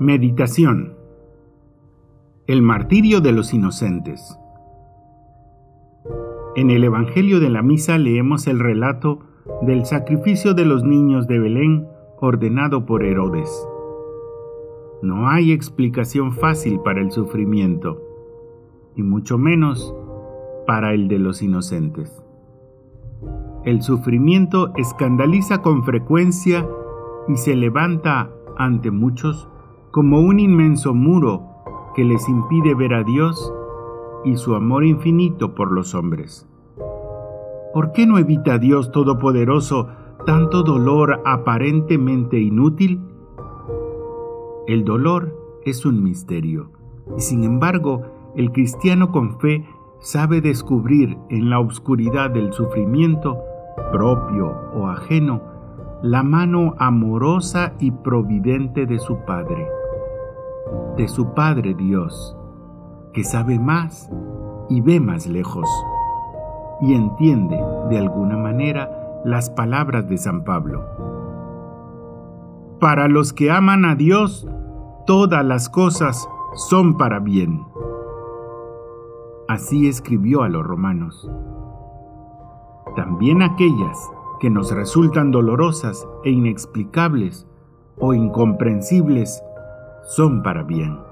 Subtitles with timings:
[0.00, 0.94] Meditación
[2.46, 4.38] El martirio de los inocentes
[6.54, 9.18] En el Evangelio de la Misa leemos el relato
[9.62, 11.88] del sacrificio de los niños de Belén
[12.20, 13.50] ordenado por Herodes.
[15.02, 18.00] No hay explicación fácil para el sufrimiento,
[18.94, 19.92] y mucho menos
[20.64, 22.22] para el de los inocentes.
[23.64, 26.68] El sufrimiento escandaliza con frecuencia
[27.26, 29.48] y se levanta ante muchos
[29.90, 31.42] como un inmenso muro
[31.94, 33.52] que les impide ver a Dios
[34.24, 36.46] y su amor infinito por los hombres.
[37.72, 39.88] ¿Por qué no evita Dios Todopoderoso
[40.26, 43.00] tanto dolor aparentemente inútil?
[44.66, 46.70] El dolor es un misterio,
[47.16, 48.02] y sin embargo,
[48.36, 49.66] el cristiano con fe
[50.00, 53.38] sabe descubrir en la oscuridad del sufrimiento,
[53.92, 55.40] propio o ajeno,
[56.02, 59.66] la mano amorosa y providente de su Padre
[60.98, 62.36] de su Padre Dios,
[63.12, 64.10] que sabe más
[64.68, 65.68] y ve más lejos,
[66.80, 68.90] y entiende de alguna manera
[69.24, 70.84] las palabras de San Pablo.
[72.80, 74.48] Para los que aman a Dios,
[75.06, 77.64] todas las cosas son para bien.
[79.46, 81.30] Así escribió a los romanos.
[82.96, 87.46] También aquellas que nos resultan dolorosas e inexplicables
[87.98, 89.42] o incomprensibles
[90.04, 91.07] son para bien.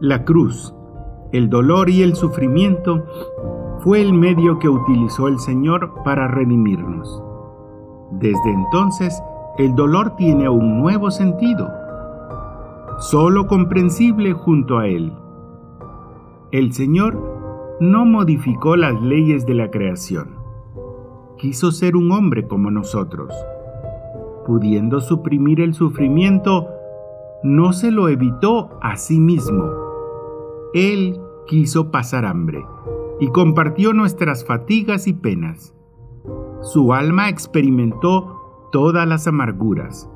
[0.00, 0.72] La cruz,
[1.32, 3.04] el dolor y el sufrimiento
[3.80, 7.20] fue el medio que utilizó el Señor para redimirnos.
[8.12, 9.20] Desde entonces,
[9.58, 11.68] el dolor tiene un nuevo sentido,
[13.00, 15.12] solo comprensible junto a Él.
[16.52, 20.36] El Señor no modificó las leyes de la creación.
[21.38, 23.34] Quiso ser un hombre como nosotros.
[24.46, 26.68] Pudiendo suprimir el sufrimiento,
[27.42, 29.87] no se lo evitó a sí mismo
[30.78, 32.64] él quiso pasar hambre
[33.20, 35.74] y compartió nuestras fatigas y penas.
[36.62, 40.10] Su alma experimentó todas las amarguras,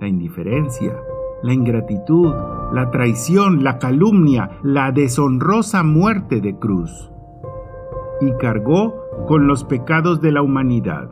[0.00, 0.96] la indiferencia,
[1.42, 2.32] la ingratitud,
[2.72, 7.10] la traición, la calumnia, la deshonrosa muerte de cruz,
[8.20, 8.94] y cargó
[9.26, 11.10] con los pecados de la humanidad.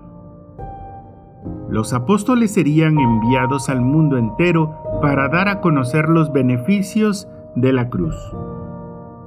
[1.69, 7.89] Los apóstoles serían enviados al mundo entero para dar a conocer los beneficios de la
[7.89, 8.15] cruz.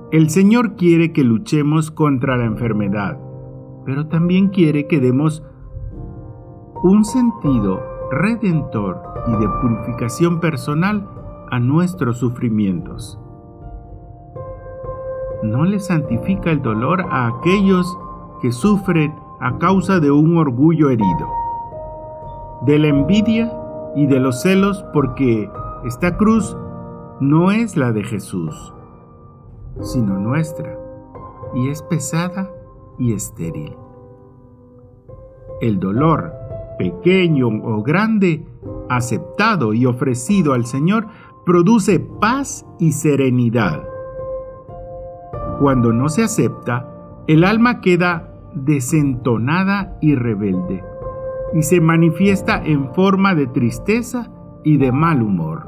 [0.10, 3.20] El Señor quiere que luchemos contra la enfermedad,
[3.86, 5.44] pero también quiere que demos
[6.82, 11.06] un sentido redentor y de purificación personal
[11.52, 13.20] a nuestros sufrimientos.
[15.44, 18.00] No le santifica el dolor a aquellos
[18.42, 21.28] que sufren a causa de un orgullo herido,
[22.62, 23.52] de la envidia
[23.94, 25.52] y de los celos porque
[25.84, 26.56] esta cruz
[27.20, 28.74] no es la de Jesús
[29.82, 30.78] sino nuestra,
[31.54, 32.52] y es pesada
[32.98, 33.76] y estéril.
[35.62, 36.34] El dolor,
[36.78, 38.46] pequeño o grande,
[38.90, 41.08] aceptado y ofrecido al Señor,
[41.46, 43.84] produce paz y serenidad.
[45.60, 46.94] Cuando no se acepta,
[47.28, 50.84] el alma queda desentonada y rebelde,
[51.54, 54.30] y se manifiesta en forma de tristeza
[54.64, 55.66] y de mal humor.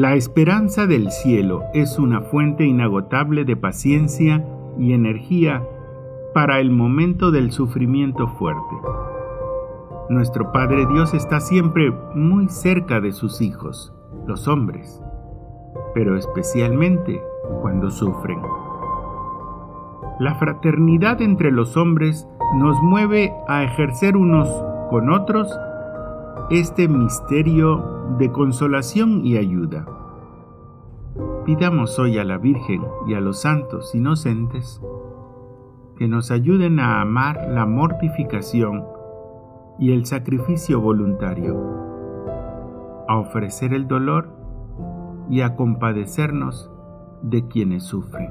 [0.00, 4.46] La esperanza del cielo es una fuente inagotable de paciencia
[4.78, 5.66] y energía
[6.32, 8.76] para el momento del sufrimiento fuerte.
[10.08, 13.92] Nuestro Padre Dios está siempre muy cerca de sus hijos,
[14.24, 15.02] los hombres,
[15.94, 17.20] pero especialmente
[17.60, 18.38] cuando sufren.
[20.20, 24.48] La fraternidad entre los hombres nos mueve a ejercer unos
[24.90, 25.50] con otros
[26.50, 29.86] este misterio de consolación y ayuda.
[31.44, 34.80] Pidamos hoy a la Virgen y a los santos inocentes
[35.96, 38.84] que nos ayuden a amar la mortificación
[39.78, 41.56] y el sacrificio voluntario,
[43.08, 44.28] a ofrecer el dolor
[45.30, 46.70] y a compadecernos
[47.22, 48.30] de quienes sufren.